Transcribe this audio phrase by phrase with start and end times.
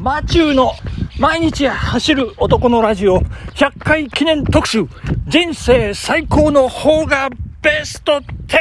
[0.00, 0.72] マチューの
[1.18, 4.86] 毎日走る男のラジオ100回記念特集
[5.28, 7.28] 人生最高の方が
[7.60, 8.56] ベスト 10!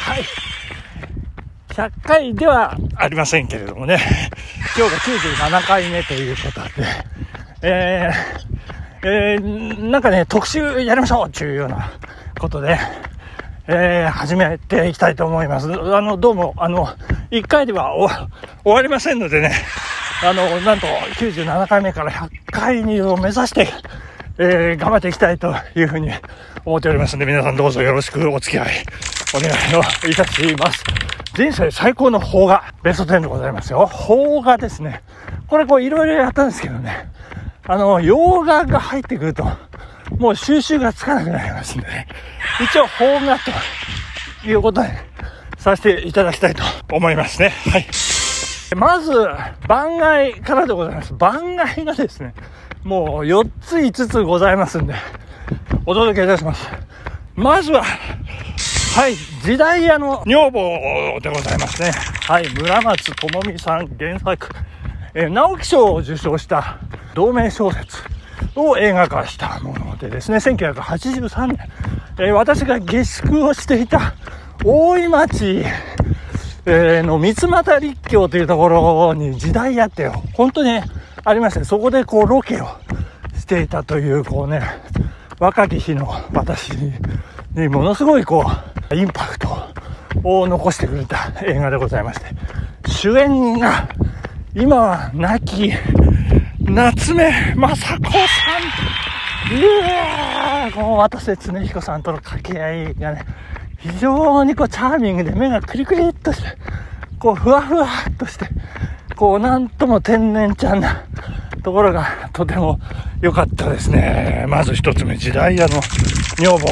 [0.00, 0.24] はい。
[1.68, 3.98] 100回ではありませんけれどもね、
[4.74, 6.88] 今日が97回目ということで、
[7.60, 11.90] えー、えー、なんかね、特集やりましょうというような
[12.40, 12.78] ことで、
[13.66, 15.70] えー、始めていきたいと思います。
[15.70, 16.88] あの、どうも、あの、
[17.38, 18.28] 1回では終
[18.64, 19.52] わりませんのでね、
[20.22, 23.68] あの、なんと97回目から100回にを目指して、
[24.38, 26.12] えー、頑張っていきたいというふうに
[26.64, 28.86] 思っておりますので、皆さんどうぞよろしくお付き合い
[29.34, 30.84] お願いをいたします。
[31.34, 33.90] 人生最高の邦画、ベスト10でございますよ。
[34.06, 35.02] 邦画ですね。
[35.48, 37.08] これこういろいろやったんですけどね、
[37.66, 39.44] あの、洋画が入ってくると、
[40.18, 42.06] もう収集がつかなくなりますんでね。
[42.60, 43.50] 一応、邦画と
[44.48, 44.90] いうことに
[45.64, 47.48] させていただきたいと思いますね。
[47.48, 47.86] はい。
[48.76, 49.12] まず、
[49.66, 51.14] 番外からでございます。
[51.14, 52.34] 番外がですね、
[52.82, 54.94] もう4つ5つございますんで、
[55.86, 56.68] お届けいたします。
[57.34, 61.92] まずは、はい、時代屋の女房でございますね。
[62.28, 64.48] はい、村松智美さん原作、
[65.14, 66.78] え、直木賞を受賞した
[67.14, 67.96] 同名小説
[68.54, 71.58] を映画化したものでですね、1983年、
[72.18, 74.12] え、私が下宿をしていた
[74.66, 75.62] 大井町、
[76.64, 80.80] えー、の三俣立教というところに時代やってよ本当に
[81.22, 82.66] ありまして、そこでこうロケを
[83.38, 84.62] していたという、こうね、
[85.38, 86.70] 若き日の私
[87.54, 88.42] にものすごいこ
[88.90, 89.48] う、インパクト
[90.22, 92.26] を残してくれた映画でございまして、
[92.88, 93.86] 主演が、
[94.54, 95.72] 今は亡き
[96.60, 98.00] 夏目雅子さん。
[99.54, 103.26] いや、この渡瀬恒彦さんとの掛け合いがね、
[103.84, 106.56] 非常にこうチャーミングで目がクリクリっとして、
[107.18, 108.46] こうふわふわっとして、
[109.14, 111.04] こうなんとも天然ちゃんな
[111.62, 112.80] ところがとても
[113.20, 114.46] 良かったですね。
[114.48, 115.80] まず一つ目、時代屋の
[116.38, 116.66] 女房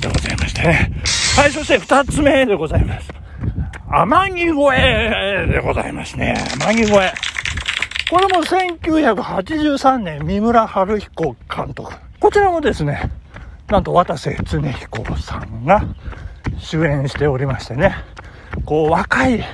[0.00, 0.90] でございましてね。
[1.36, 3.08] はい、そして二つ目でございます。
[3.90, 6.34] 天城越えでございますね。
[6.58, 7.14] 天城越え。
[8.10, 11.92] これも1983年、三村春彦監督。
[12.18, 13.10] こちらもですね、
[13.68, 15.84] なんと渡瀬恒彦さんが
[16.58, 17.96] 主演しておりましてね、
[18.64, 19.44] こう若い、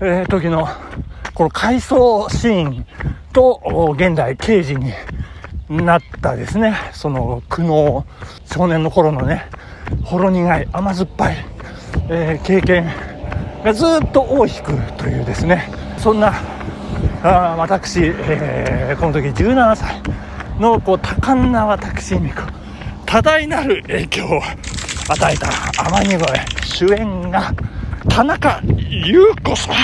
[0.00, 0.68] えー、時の
[1.34, 2.86] この回想シーン
[3.32, 4.92] と現代刑事に
[5.68, 8.04] なったですね、その苦悩、
[8.52, 9.46] 少年の頃のね、
[10.04, 11.36] ほろ苦い甘酸っぱい、
[12.08, 12.86] えー、経験
[13.64, 16.32] がずっと尾を引くというですね、そんな
[17.22, 20.02] あ私、えー、この時17歳
[20.60, 22.52] のこう多感な私にこう
[23.06, 24.40] 多大なる影響を
[25.08, 25.48] 与えた
[25.84, 27.52] 天城越え主演が
[28.08, 29.76] 田中優子さんい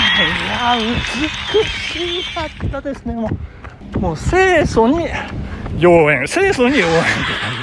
[0.49, 0.75] や
[1.53, 3.29] 美しかったですねも
[3.95, 5.07] うもう清楚に
[5.77, 7.53] 妖艶清楚に妖艶って感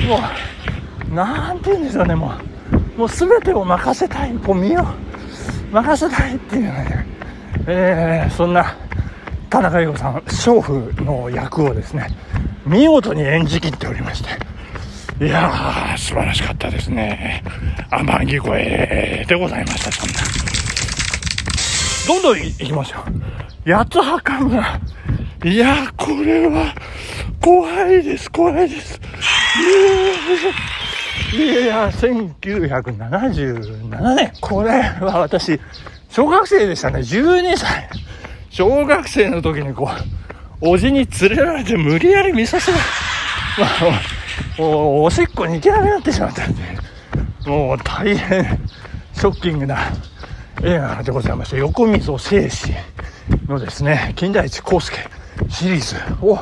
[0.00, 2.32] じもうなんて言うんでしょうねも
[2.96, 4.84] うもう全てを任せたいこう身を
[5.72, 7.06] 任せたいっていうね
[7.66, 8.76] えー、そんな
[9.54, 12.08] 田中優子さん、娼婦の役をですね、
[12.66, 14.30] 見事に演じきっておりまして、
[15.20, 17.44] いやー、素晴らしかったですね。
[17.90, 20.16] 天城越えでございました、そんな。
[22.08, 23.02] どんどん行きましょう。
[23.70, 24.80] 八つ墓村。
[25.44, 26.74] いやー、これは、
[27.40, 29.00] 怖いです、怖いです。
[31.32, 34.32] いや、1977年。
[34.40, 35.60] これは私、
[36.10, 36.98] 小学生でしたね。
[36.98, 37.88] 12歳。
[38.50, 39.88] 小学生の時にこ
[40.60, 42.78] う、おじに連れられて無理やり見させら
[43.58, 43.68] まあ、
[44.58, 46.62] もう、おしっこに行けなくなってしまったんで、
[47.46, 48.58] もう大変。
[49.14, 49.78] ショッキングな
[50.62, 52.72] 映画でございまして、横溝正史
[53.46, 54.96] のですね、金田一耕助
[55.48, 56.38] シリーズを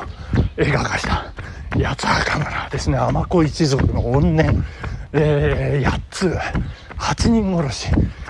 [0.57, 1.31] 映画化した、
[1.81, 4.65] 八つ墓村ですね、尼子一族の怨念、
[5.13, 6.37] えー、8つ、
[6.97, 7.87] 8人殺し、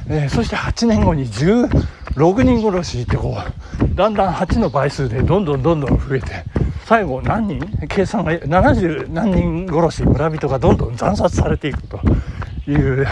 [0.07, 3.37] えー、そして8年後に16人殺しってこ
[3.81, 6.43] うだんだん8の倍数でどんどんどんどん増えて。
[6.93, 7.59] 最後何人？
[7.87, 11.99] 計算が70何人殺し村人がどんどん惨殺されていくと
[12.67, 13.07] いう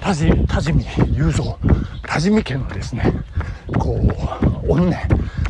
[0.00, 1.44] 多治見雄三。
[2.08, 3.12] 多治見家のですね
[3.78, 4.00] こ
[4.66, 4.98] う怨念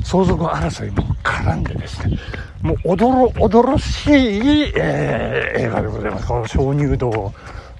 [0.02, 2.18] 相続争いも絡んでですね
[2.62, 6.26] もうおどろおどろしい、えー、映画でございます。
[6.26, 7.32] この鍾乳洞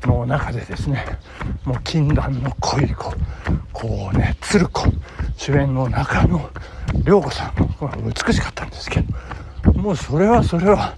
[0.05, 1.05] の中でですね
[1.65, 3.13] もう禁断の恋子
[3.73, 4.85] こうね鶴子
[5.37, 6.51] 主演の中野
[7.05, 7.53] 涼子さん。
[8.05, 9.13] 美しかったんですけど
[9.83, 10.95] もうそれはそれは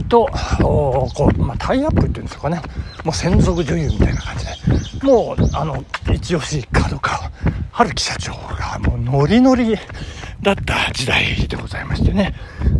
[0.09, 0.29] と、
[0.61, 2.61] こう、まあ、タイアップっていうんですかね。
[3.03, 5.05] もう専属女優みたいな感じで。
[5.05, 5.83] もう、あの、
[6.13, 7.31] 一押し角川
[7.71, 9.75] 春樹社長がもうノリノリ
[10.41, 12.33] だった時代でございましてね、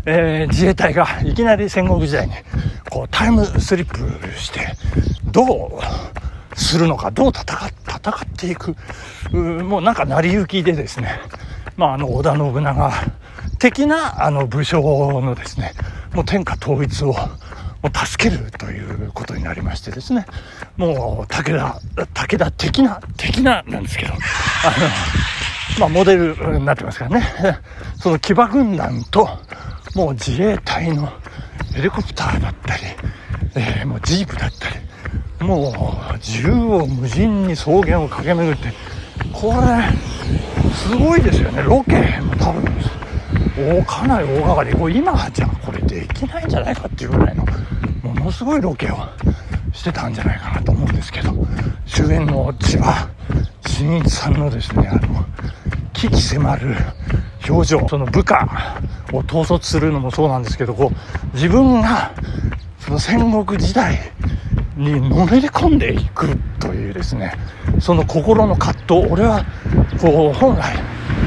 [0.05, 2.33] えー、自衛隊がいきなり戦国時代に
[2.89, 4.61] こうタイムスリップして
[5.31, 5.43] ど
[6.55, 8.75] うするのかどう戦戦っていく
[9.33, 11.19] もうなんか成り行きでですね、
[11.75, 12.91] まあ、あの織田信長
[13.71, 15.73] 的なあの武将のですね
[16.13, 20.25] もう天下統一をもう助けるということになりましてですね、
[20.75, 21.79] もう武田、
[22.15, 27.59] 武田的な、的ななんですけど、あの、まあ、モデルになってますからね、
[28.01, 29.29] その騎馬軍団と、
[29.93, 31.11] もう自衛隊の
[31.75, 32.83] ヘリコプターだったり、
[33.55, 35.73] えー、もうジープだったり、もう
[36.19, 38.73] 縦横無尽に草原を駆け巡って、
[39.31, 42.65] これ、すごいですよね、ロケも多分、
[43.57, 47.45] おかなり大掛かり、これ今じゃこれできないんじゃないかっていうぐらいの
[48.03, 48.97] ものすごいロケを
[49.73, 51.31] してたんじゃないかなと思うんですけど
[51.85, 53.09] 主演の千葉
[53.67, 55.25] 真一さんのですねあの
[55.93, 56.75] 危機迫る
[57.47, 58.81] 表情その部下
[59.13, 62.13] を統率するのもそうなんですけどこう自分が
[62.79, 64.11] その戦国時代
[64.75, 67.33] にのめり込んでいくというですね
[67.79, 69.45] その心の葛藤俺は
[69.99, 70.75] こう本来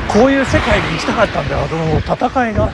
[0.08, 1.66] こういう世界に行きたかったんだよ。
[1.66, 2.72] も戦いが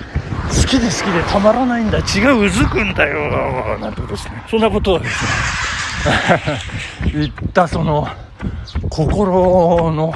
[0.48, 3.78] 好きで好きでたまらないんだ血がうずくんだよ。
[3.78, 4.44] なんてことですね。
[4.48, 5.30] そんなことをですね。
[7.12, 8.06] 言ったその
[8.90, 10.14] 心の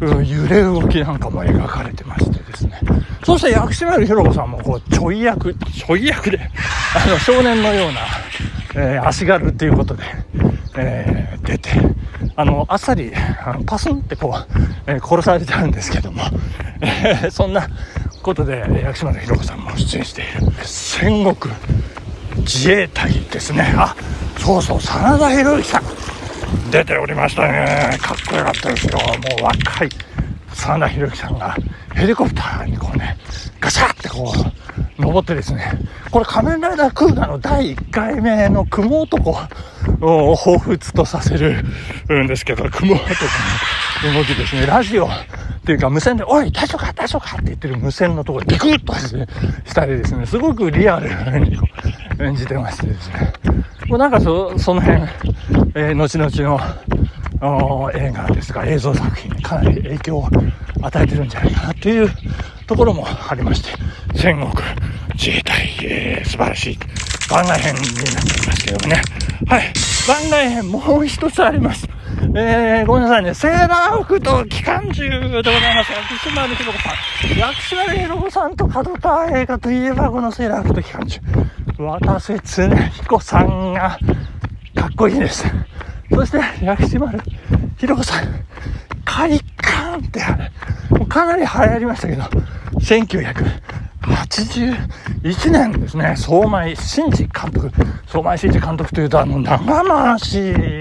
[0.00, 2.80] 揺れ動きなんかも描かれてましてですね。
[3.24, 6.38] そして薬師丸ひろ子さんもこうちょい役ちょい役で
[6.96, 8.00] あの少年のような、
[8.74, 10.04] えー、足軽っていうことで、
[10.78, 11.70] えー、出て
[12.40, 16.22] あのあっさりあのパスンってこう、えー、殺されちゃうんですけども、
[16.80, 17.68] えー、そんな
[18.22, 20.50] ことで薬師丸ひろ子さんも出演している。
[20.64, 21.54] 戦国
[22.38, 23.74] 自衛隊ですね。
[23.76, 23.94] あ
[24.38, 25.82] そうそう真田広之さん。
[26.70, 27.98] 出ておりましたね。
[28.00, 28.96] かっこよかったですよ。
[28.96, 29.02] も
[29.40, 29.88] う若い
[30.54, 31.54] 真田広之さんが
[31.94, 33.18] ヘリコプターにこうね
[33.60, 34.32] ガシャってこ
[34.98, 35.72] う登ってですね。
[36.10, 39.36] これ仮面ライダークーガーの第1回目の雲男
[40.00, 41.64] を彷彿とさせる
[42.24, 43.04] んですけど雲男
[44.04, 45.08] の動きですねラジオっ
[45.62, 51.58] ていうか無線で、おい、大丈夫か大丈夫かって言ってる無線のところでビクッとしたりですね、すごくリアルに
[52.18, 53.32] 演じてましてですね、
[53.86, 55.02] もうなんかそその辺、
[55.74, 56.60] えー、後々
[57.40, 60.28] の映画ですか、映像作品にかなり影響を
[60.82, 62.10] 与えてるんじゃないかなという
[62.66, 63.70] ところもありまして、
[64.16, 64.50] 戦国
[65.14, 66.78] 自衛隊、えー、素晴らしい
[67.30, 69.02] 番外編になっておりますけどね。
[69.46, 69.89] はい。
[70.10, 71.86] 番外編もう一つあります。
[72.34, 73.32] えー、ごめんなさいね。
[73.32, 75.92] セーラー服と機関銃でございます。
[75.92, 77.38] 薬師丸ひろ子さん。
[77.38, 81.20] 薬師丸ひろ子さんと角川映画といえばこのセーラー服と機関銃。
[81.78, 83.98] 渡瀬恒彦さんが
[84.74, 85.44] かっこいいです。
[86.12, 87.20] そして薬師丸
[87.78, 88.26] ひろ子さん。
[89.04, 90.50] 快感ってあれ。
[90.98, 92.22] もうかなり流行りましたけど、
[92.80, 93.44] 1900
[94.00, 97.70] 81年ですね、相米真治監督。
[98.06, 100.38] 相米真治監督というと、あの、長回し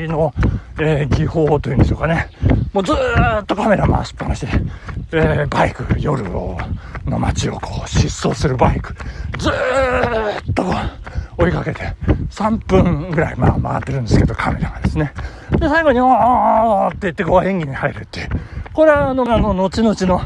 [0.07, 0.33] の、
[0.79, 2.29] えー、技法というんでしょうかね。
[2.73, 4.51] もうずーっとカメラ回しっぱなしで、
[5.11, 6.57] えー、バイク、夜を、
[7.05, 8.93] の街をこう、疾走するバイク、
[9.37, 10.73] ずーっとこ
[11.37, 11.93] う、追いかけて、
[12.31, 15.13] 3分ぐらいまあ回ってるんですけど、カメラがですね。
[15.51, 18.29] で、最後に、おーって言ってこう演技に入るっていう。
[18.73, 20.21] これはあの、あの、後々の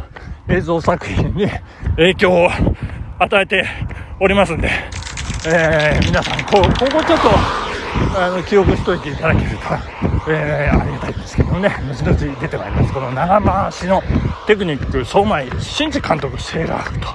[0.47, 1.47] 映像作品に
[1.95, 2.49] 影響を
[3.19, 3.65] 与えて
[4.19, 4.69] おりますんで、
[5.47, 7.29] えー、皆さん、こう、ここちょっと、
[8.19, 9.57] あの、記憶しといていただけると、
[10.29, 12.93] えー、ありがたいですけどね、後々出てまいります。
[12.93, 14.03] この長回しの
[14.47, 17.07] テクニック、相馬井新地監督、セーラー服と、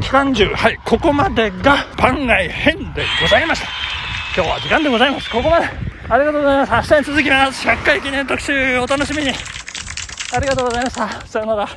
[0.00, 3.68] 期間中、はい、ここまでが番外編でございました。
[4.34, 5.30] 今日は時間でございます。
[5.30, 5.66] ここまで。
[6.08, 6.92] ありがとうございます。
[6.92, 7.68] 明日に続きます。
[7.68, 9.30] 100回記念特集、お楽しみに。
[9.30, 11.08] ありがとうございました。
[11.26, 11.68] さよなら。